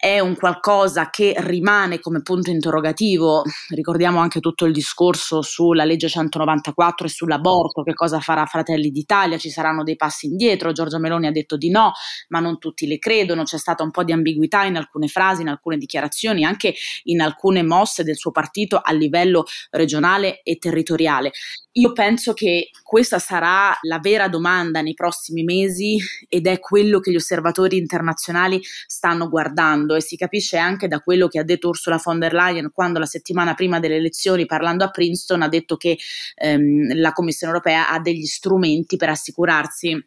è 0.00 0.20
un 0.20 0.36
qualcosa 0.36 1.10
che 1.10 1.34
rimane 1.38 1.98
come 1.98 2.22
punto 2.22 2.50
interrogativo. 2.50 3.42
Ricordiamo 3.70 4.20
anche 4.20 4.38
tutto 4.38 4.64
il 4.64 4.72
discorso 4.72 5.42
sulla 5.42 5.84
legge 5.84 6.08
194 6.08 7.06
e 7.06 7.10
sull'aborto, 7.10 7.82
che 7.82 7.94
cosa 7.94 8.20
farà 8.20 8.46
Fratelli 8.46 8.90
d'Italia, 8.90 9.38
ci 9.38 9.50
saranno 9.50 9.82
dei 9.82 9.96
passi 9.96 10.26
indietro. 10.26 10.70
Giorgia 10.70 11.00
Meloni 11.00 11.26
ha 11.26 11.32
detto 11.32 11.56
di 11.56 11.70
no, 11.70 11.94
ma 12.28 12.38
non 12.38 12.58
tutti 12.58 12.86
le 12.86 12.98
credono, 12.98 13.42
c'è 13.42 13.58
stata 13.58 13.82
un 13.82 13.90
po' 13.90 14.04
di 14.04 14.12
ambiguità 14.12 14.62
in 14.62 14.76
alcune 14.76 15.08
frasi, 15.08 15.42
in 15.42 15.48
alcune 15.48 15.76
dichiarazioni, 15.76 16.44
anche 16.44 16.76
in 17.04 17.20
alcune 17.20 17.64
mosse 17.64 18.04
del 18.04 18.16
suo 18.16 18.30
partito 18.30 18.80
a 18.80 18.92
livello 18.92 19.46
regionale 19.70 20.42
e 20.44 20.58
territoriale. 20.58 21.32
Io 21.72 21.92
penso 21.92 22.32
che 22.34 22.70
questa 22.82 23.18
sarà 23.20 23.76
la 23.82 24.00
vera 24.00 24.28
domanda 24.28 24.80
nei 24.80 24.94
prossimi 24.94 25.44
mesi 25.44 25.96
ed 26.28 26.48
è 26.48 26.58
quello 26.58 26.98
che 26.98 27.12
gli 27.12 27.16
osservatori 27.16 27.76
internazionali 27.76 28.60
stanno 28.86 29.28
guardando 29.28 29.87
e 29.94 30.02
si 30.02 30.16
capisce 30.16 30.56
anche 30.56 30.88
da 30.88 31.00
quello 31.00 31.28
che 31.28 31.38
ha 31.38 31.44
detto 31.44 31.68
Ursula 31.68 32.00
von 32.02 32.18
der 32.18 32.34
Leyen 32.34 32.70
quando 32.72 32.98
la 32.98 33.06
settimana 33.06 33.54
prima 33.54 33.80
delle 33.80 33.96
elezioni 33.96 34.46
parlando 34.46 34.84
a 34.84 34.90
Princeton 34.90 35.42
ha 35.42 35.48
detto 35.48 35.76
che 35.76 35.98
ehm, 36.36 36.96
la 36.96 37.12
Commissione 37.12 37.52
europea 37.52 37.90
ha 37.90 38.00
degli 38.00 38.24
strumenti 38.24 38.96
per 38.96 39.10
assicurarsi 39.10 40.02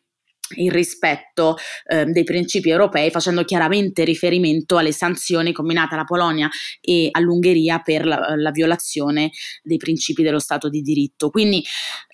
il 0.55 0.71
rispetto 0.71 1.57
eh, 1.85 2.05
dei 2.05 2.23
principi 2.23 2.69
europei, 2.69 3.11
facendo 3.11 3.43
chiaramente 3.43 4.03
riferimento 4.03 4.77
alle 4.77 4.91
sanzioni 4.91 5.53
combinate 5.53 5.93
alla 5.93 6.03
Polonia 6.03 6.49
e 6.81 7.09
all'Ungheria 7.11 7.79
per 7.79 8.05
la, 8.05 8.35
la, 8.35 8.51
violazione 8.51 9.31
dei 9.63 9.77
principi 9.77 10.23
dello 10.23 10.39
Stato 10.39 10.69
di 10.69 10.81
diritto. 10.81 11.29
Quindi 11.29 11.63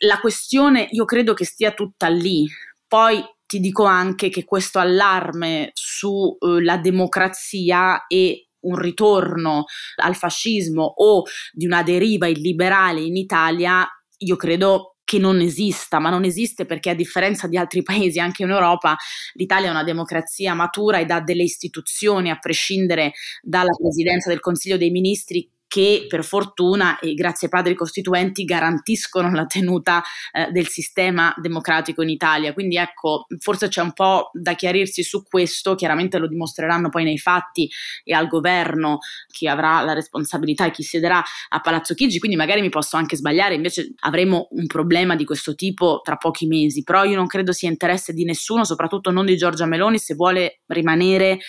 la 0.06 0.20
questione 0.20 0.88
io 0.92 1.06
credo 1.06 1.34
che 1.34 1.46
stia 1.46 1.72
tutta 1.72 2.08
lì. 2.08 2.48
Poi 2.88 3.22
ti 3.48 3.60
dico 3.60 3.86
anche 3.86 4.30
che 4.30 4.44
questo 4.44 4.78
allarme 4.78 5.72
sulla 5.74 6.76
uh, 6.76 6.82
democrazia 6.82 8.06
e 8.08 8.50
un 8.60 8.76
ritorno 8.76 9.66
al 10.02 10.16
fascismo 10.16 10.84
o 10.84 11.24
di 11.54 11.66
una 11.66 11.82
deriva 11.82 12.28
illiberale 12.28 13.02
in 13.02 13.16
Italia, 13.16 13.88
io 14.18 14.36
credo 14.36 14.98
che 15.08 15.20
non 15.20 15.40
esista, 15.40 16.00
ma 16.00 16.10
non 16.10 16.26
esiste 16.26 16.66
perché 16.66 16.90
a 16.90 16.94
differenza 16.94 17.48
di 17.48 17.56
altri 17.56 17.82
paesi, 17.82 18.20
anche 18.20 18.44
in 18.44 18.50
Europa, 18.50 18.98
l'Italia 19.36 19.70
è 19.70 19.72
una 19.72 19.86
democrazia 19.86 20.54
matura 20.54 21.00
ed 21.00 21.12
ha 21.12 21.22
delle 21.22 21.44
istituzioni, 21.44 22.30
a 22.30 22.38
prescindere 22.38 23.14
dalla 23.42 23.72
presidenza 23.80 24.30
del 24.30 24.42
Consiglio 24.42 24.76
dei 24.76 24.90
Ministri, 24.90 25.50
che 25.68 26.06
per 26.08 26.24
fortuna 26.24 26.98
e 27.00 27.14
grazie 27.14 27.48
ai 27.48 27.54
padri 27.54 27.76
costituenti 27.76 28.46
garantiscono 28.46 29.32
la 29.32 29.46
tenuta 29.46 30.02
eh, 30.32 30.50
del 30.52 30.68
sistema 30.68 31.34
democratico 31.38 32.02
in 32.02 32.10
Italia. 32.10 32.54
Quindi 32.54 32.78
ecco, 32.78 33.26
forse 33.40 33.68
c'è 33.68 33.82
un 33.82 33.94
po' 33.94 34.30
da 34.34 34.54
chiarirsi 34.54 35.04
su 35.04 35.24
questo, 35.24 35.76
chiaramente 35.76 36.18
lo 36.18 36.28
dimostreranno 36.28 36.90
poi 36.90 37.04
nei 37.04 37.18
fatti 37.18 37.70
e 38.04 38.14
al 38.14 38.28
governo 38.28 39.00
chi 39.28 39.48
avrà 39.48 39.82
la 39.82 39.94
responsabilità 39.94 40.66
e 40.66 40.72
chi 40.72 40.84
siederà 40.84 41.24
a 41.50 41.60
Palazzo 41.60 41.94
Chigi, 41.94 42.20
quindi 42.20 42.38
magari 42.38 42.62
mi 42.62 42.70
posso 42.70 42.96
anche 42.98 43.18
sbagliare, 43.18 43.56
invece 43.56 43.94
avremo 44.00 44.48
un 44.52 44.68
problema 44.68 45.16
di 45.16 45.26
questo 45.26 45.54
tipo 45.56 46.02
tra 46.04 46.16
pochi 46.16 46.48
mesi, 46.48 46.84
però 46.84 47.04
io 47.04 47.16
non 47.16 47.28
credo 47.28 47.52
sia 47.52 47.70
interesse 47.70 48.14
di 48.14 48.24
nessuno, 48.24 48.64
soprattutto 48.64 49.12
non 49.12 49.26
di 49.26 49.36
Giorgia 49.36 49.66
Meloni, 49.66 50.00
se 50.00 50.16
vuole 50.16 50.62
rimanere 50.68 51.40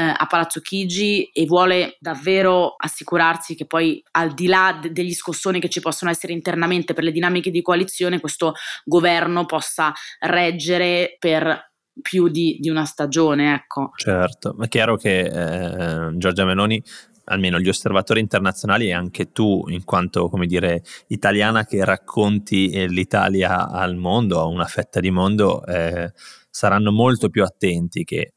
eh, 0.00 0.14
a 0.16 0.26
Palazzo 0.26 0.60
Chigi 0.60 1.24
e 1.30 1.44
vuole 1.44 1.96
davvero 2.00 2.74
assicurarsi 2.76 3.54
che 3.54 3.66
poi 3.66 4.02
al 4.12 4.32
di 4.32 4.46
là 4.46 4.78
de- 4.80 4.92
degli 4.92 5.12
scossoni 5.12 5.60
che 5.60 5.68
ci 5.68 5.80
possono 5.80 6.10
essere 6.10 6.32
internamente 6.32 6.94
per 6.94 7.04
le 7.04 7.12
dinamiche 7.12 7.50
di 7.50 7.60
coalizione, 7.60 8.20
questo 8.20 8.54
governo 8.84 9.44
possa 9.44 9.92
reggere 10.20 11.16
per 11.18 11.72
più 12.00 12.28
di, 12.28 12.56
di 12.58 12.70
una 12.70 12.86
stagione. 12.86 13.52
Ecco. 13.52 13.90
Certo, 13.94 14.56
è 14.58 14.68
chiaro 14.68 14.96
che 14.96 15.20
eh, 15.20 16.16
Giorgia 16.16 16.46
Meloni 16.46 16.82
almeno 17.24 17.60
gli 17.60 17.68
osservatori 17.68 18.20
internazionali 18.20 18.88
e 18.88 18.92
anche 18.92 19.30
tu 19.30 19.64
in 19.68 19.84
quanto 19.84 20.28
come 20.28 20.46
dire 20.46 20.82
italiana 21.08 21.64
che 21.64 21.84
racconti 21.84 22.70
eh, 22.70 22.88
l'Italia 22.88 23.68
al 23.68 23.96
mondo, 23.96 24.40
a 24.40 24.46
una 24.46 24.64
fetta 24.64 24.98
di 24.98 25.10
mondo, 25.10 25.64
eh, 25.66 26.12
saranno 26.50 26.90
molto 26.90 27.28
più 27.28 27.44
attenti 27.44 28.02
che 28.02 28.32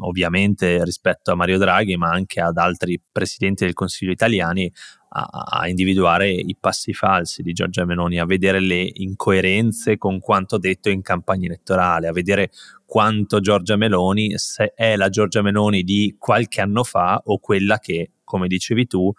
ovviamente 0.00 0.84
rispetto 0.84 1.32
a 1.32 1.34
Mario 1.34 1.58
Draghi, 1.58 1.96
ma 1.96 2.10
anche 2.10 2.40
ad 2.40 2.56
altri 2.56 3.00
presidenti 3.10 3.64
del 3.64 3.74
Consiglio 3.74 4.12
italiani, 4.12 4.72
a, 5.10 5.22
a, 5.22 5.68
individuare 5.68 6.30
i 6.30 6.56
passi 6.58 6.92
falsi 6.92 7.42
di 7.42 7.52
Giorgia 7.52 7.84
Meloni, 7.84 8.18
a 8.18 8.26
vedere 8.26 8.60
le 8.60 8.90
incoerenze 8.92 9.96
con 9.96 10.20
quanto 10.20 10.58
detto 10.58 10.90
in 10.90 11.02
campagna 11.02 11.46
elettorale, 11.46 12.08
a 12.08 12.12
vedere 12.12 12.50
quanto 12.84 13.40
Giorgia 13.40 13.76
Meloni 13.76 14.34
è 14.74 14.96
la 14.96 15.08
Giorgia 15.08 15.42
Meloni 15.42 15.82
di 15.82 16.16
qualche 16.18 16.60
anno 16.60 16.84
fa 16.84 17.20
o 17.24 17.38
quella 17.38 17.78
che, 17.78 18.12
come 18.24 18.48
dicevi 18.48 18.86
tu, 18.86 19.12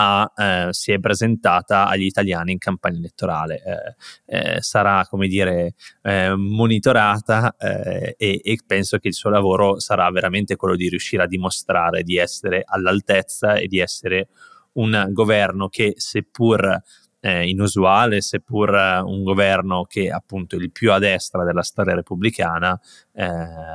ha, 0.00 0.32
eh, 0.34 0.68
si 0.70 0.92
è 0.92 0.98
presentata 0.98 1.86
agli 1.86 2.04
italiani 2.04 2.52
in 2.52 2.58
campagna 2.58 2.96
elettorale. 2.96 3.96
Eh, 4.26 4.54
eh, 4.56 4.62
sarà, 4.62 5.06
come 5.06 5.28
dire, 5.28 5.74
eh, 6.02 6.34
monitorata 6.34 7.54
eh, 7.58 8.14
e, 8.16 8.40
e, 8.42 8.58
penso 8.66 8.96
che 8.96 9.08
il 9.08 9.14
suo 9.14 9.28
lavoro 9.28 9.78
sarà 9.78 10.10
veramente 10.10 10.56
quello 10.56 10.74
di 10.74 10.88
riuscire 10.88 11.24
a 11.24 11.26
dimostrare 11.26 12.02
di 12.02 12.16
essere 12.16 12.62
all'altezza 12.64 13.54
e 13.56 13.66
di 13.66 13.78
essere 13.78 14.28
un 14.72 15.08
governo 15.10 15.68
che 15.68 15.92
seppur 15.96 16.80
eh, 17.20 17.46
inusuale, 17.46 18.22
seppur 18.22 18.70
un 19.04 19.22
governo 19.22 19.84
che 19.84 20.10
appunto 20.10 20.56
è 20.56 20.58
il 20.58 20.72
più 20.72 20.92
a 20.92 20.98
destra 20.98 21.44
della 21.44 21.62
storia 21.62 21.94
repubblicana, 21.94 22.80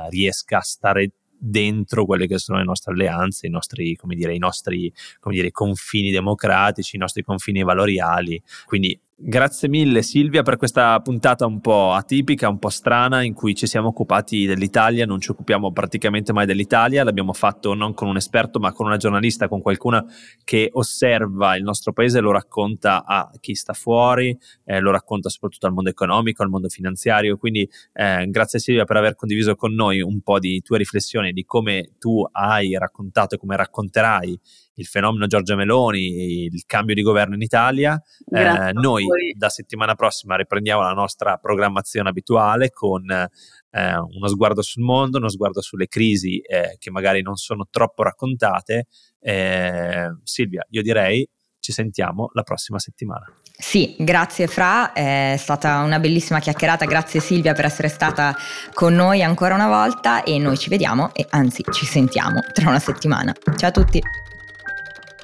riesca 0.08 0.58
a 0.58 0.62
stare 0.62 1.12
dentro 1.38 2.04
quelle 2.04 2.26
che 2.26 2.38
sono 2.38 2.58
le 2.58 2.64
nostre 2.64 2.92
alleanze, 2.92 3.46
i 3.46 3.50
nostri, 3.50 3.94
come 3.96 4.14
dire, 4.14 4.34
i 4.34 4.38
nostri 4.38 4.92
come 5.20 5.34
dire, 5.34 5.50
confini 5.50 6.10
democratici, 6.10 6.96
i 6.96 6.98
nostri 6.98 7.22
confini 7.22 7.62
valoriali. 7.62 8.42
Quindi 8.64 8.98
Grazie 9.18 9.70
mille 9.70 10.02
Silvia 10.02 10.42
per 10.42 10.58
questa 10.58 11.00
puntata 11.00 11.46
un 11.46 11.62
po' 11.62 11.92
atipica, 11.92 12.50
un 12.50 12.58
po' 12.58 12.68
strana 12.68 13.22
in 13.22 13.32
cui 13.32 13.54
ci 13.54 13.66
siamo 13.66 13.88
occupati 13.88 14.44
dell'Italia, 14.44 15.06
non 15.06 15.22
ci 15.22 15.30
occupiamo 15.30 15.72
praticamente 15.72 16.34
mai 16.34 16.44
dell'Italia, 16.44 17.02
l'abbiamo 17.02 17.32
fatto 17.32 17.72
non 17.72 17.94
con 17.94 18.08
un 18.08 18.18
esperto 18.18 18.58
ma 18.58 18.72
con 18.72 18.84
una 18.84 18.98
giornalista, 18.98 19.48
con 19.48 19.62
qualcuno 19.62 20.04
che 20.44 20.68
osserva 20.70 21.56
il 21.56 21.62
nostro 21.62 21.94
paese, 21.94 22.20
lo 22.20 22.30
racconta 22.30 23.06
a 23.06 23.30
chi 23.40 23.54
sta 23.54 23.72
fuori, 23.72 24.36
eh, 24.66 24.80
lo 24.80 24.90
racconta 24.90 25.30
soprattutto 25.30 25.66
al 25.66 25.72
mondo 25.72 25.88
economico, 25.88 26.42
al 26.42 26.50
mondo 26.50 26.68
finanziario, 26.68 27.38
quindi 27.38 27.66
eh, 27.94 28.26
grazie 28.28 28.58
Silvia 28.58 28.84
per 28.84 28.98
aver 28.98 29.14
condiviso 29.14 29.54
con 29.54 29.72
noi 29.72 30.02
un 30.02 30.20
po' 30.20 30.38
di 30.38 30.60
tue 30.60 30.76
riflessioni, 30.76 31.32
di 31.32 31.46
come 31.46 31.92
tu 31.98 32.22
hai 32.32 32.76
raccontato 32.76 33.36
e 33.36 33.38
come 33.38 33.56
racconterai 33.56 34.38
il 34.76 34.86
fenomeno 34.86 35.26
Giorgia 35.26 35.56
Meloni, 35.56 36.44
il 36.44 36.64
cambio 36.66 36.94
di 36.94 37.02
governo 37.02 37.34
in 37.34 37.42
Italia. 37.42 38.00
Eh, 38.30 38.72
noi 38.72 39.06
da 39.34 39.48
settimana 39.48 39.94
prossima 39.94 40.36
riprendiamo 40.36 40.82
la 40.82 40.92
nostra 40.92 41.36
programmazione 41.36 42.08
abituale 42.08 42.70
con 42.70 43.10
eh, 43.10 43.96
uno 43.96 44.28
sguardo 44.28 44.62
sul 44.62 44.82
mondo, 44.82 45.18
uno 45.18 45.28
sguardo 45.28 45.60
sulle 45.60 45.86
crisi 45.86 46.38
eh, 46.40 46.76
che 46.78 46.90
magari 46.90 47.22
non 47.22 47.36
sono 47.36 47.66
troppo 47.70 48.02
raccontate. 48.02 48.86
Eh, 49.20 50.16
Silvia, 50.22 50.64
io 50.70 50.82
direi 50.82 51.28
ci 51.58 51.72
sentiamo 51.72 52.30
la 52.34 52.42
prossima 52.42 52.78
settimana. 52.78 53.24
Sì, 53.58 53.96
grazie 53.98 54.46
Fra, 54.46 54.92
è 54.92 55.34
stata 55.38 55.80
una 55.80 55.98
bellissima 55.98 56.38
chiacchierata, 56.38 56.84
grazie 56.84 57.20
Silvia 57.20 57.54
per 57.54 57.64
essere 57.64 57.88
stata 57.88 58.36
con 58.74 58.94
noi 58.94 59.22
ancora 59.22 59.54
una 59.54 59.66
volta 59.66 60.22
e 60.22 60.38
noi 60.38 60.58
ci 60.58 60.68
vediamo 60.68 61.12
e 61.14 61.26
anzi 61.30 61.64
ci 61.72 61.86
sentiamo 61.86 62.40
tra 62.52 62.68
una 62.68 62.78
settimana. 62.78 63.32
Ciao 63.56 63.70
a 63.70 63.72
tutti! 63.72 64.00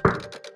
you 0.05 0.52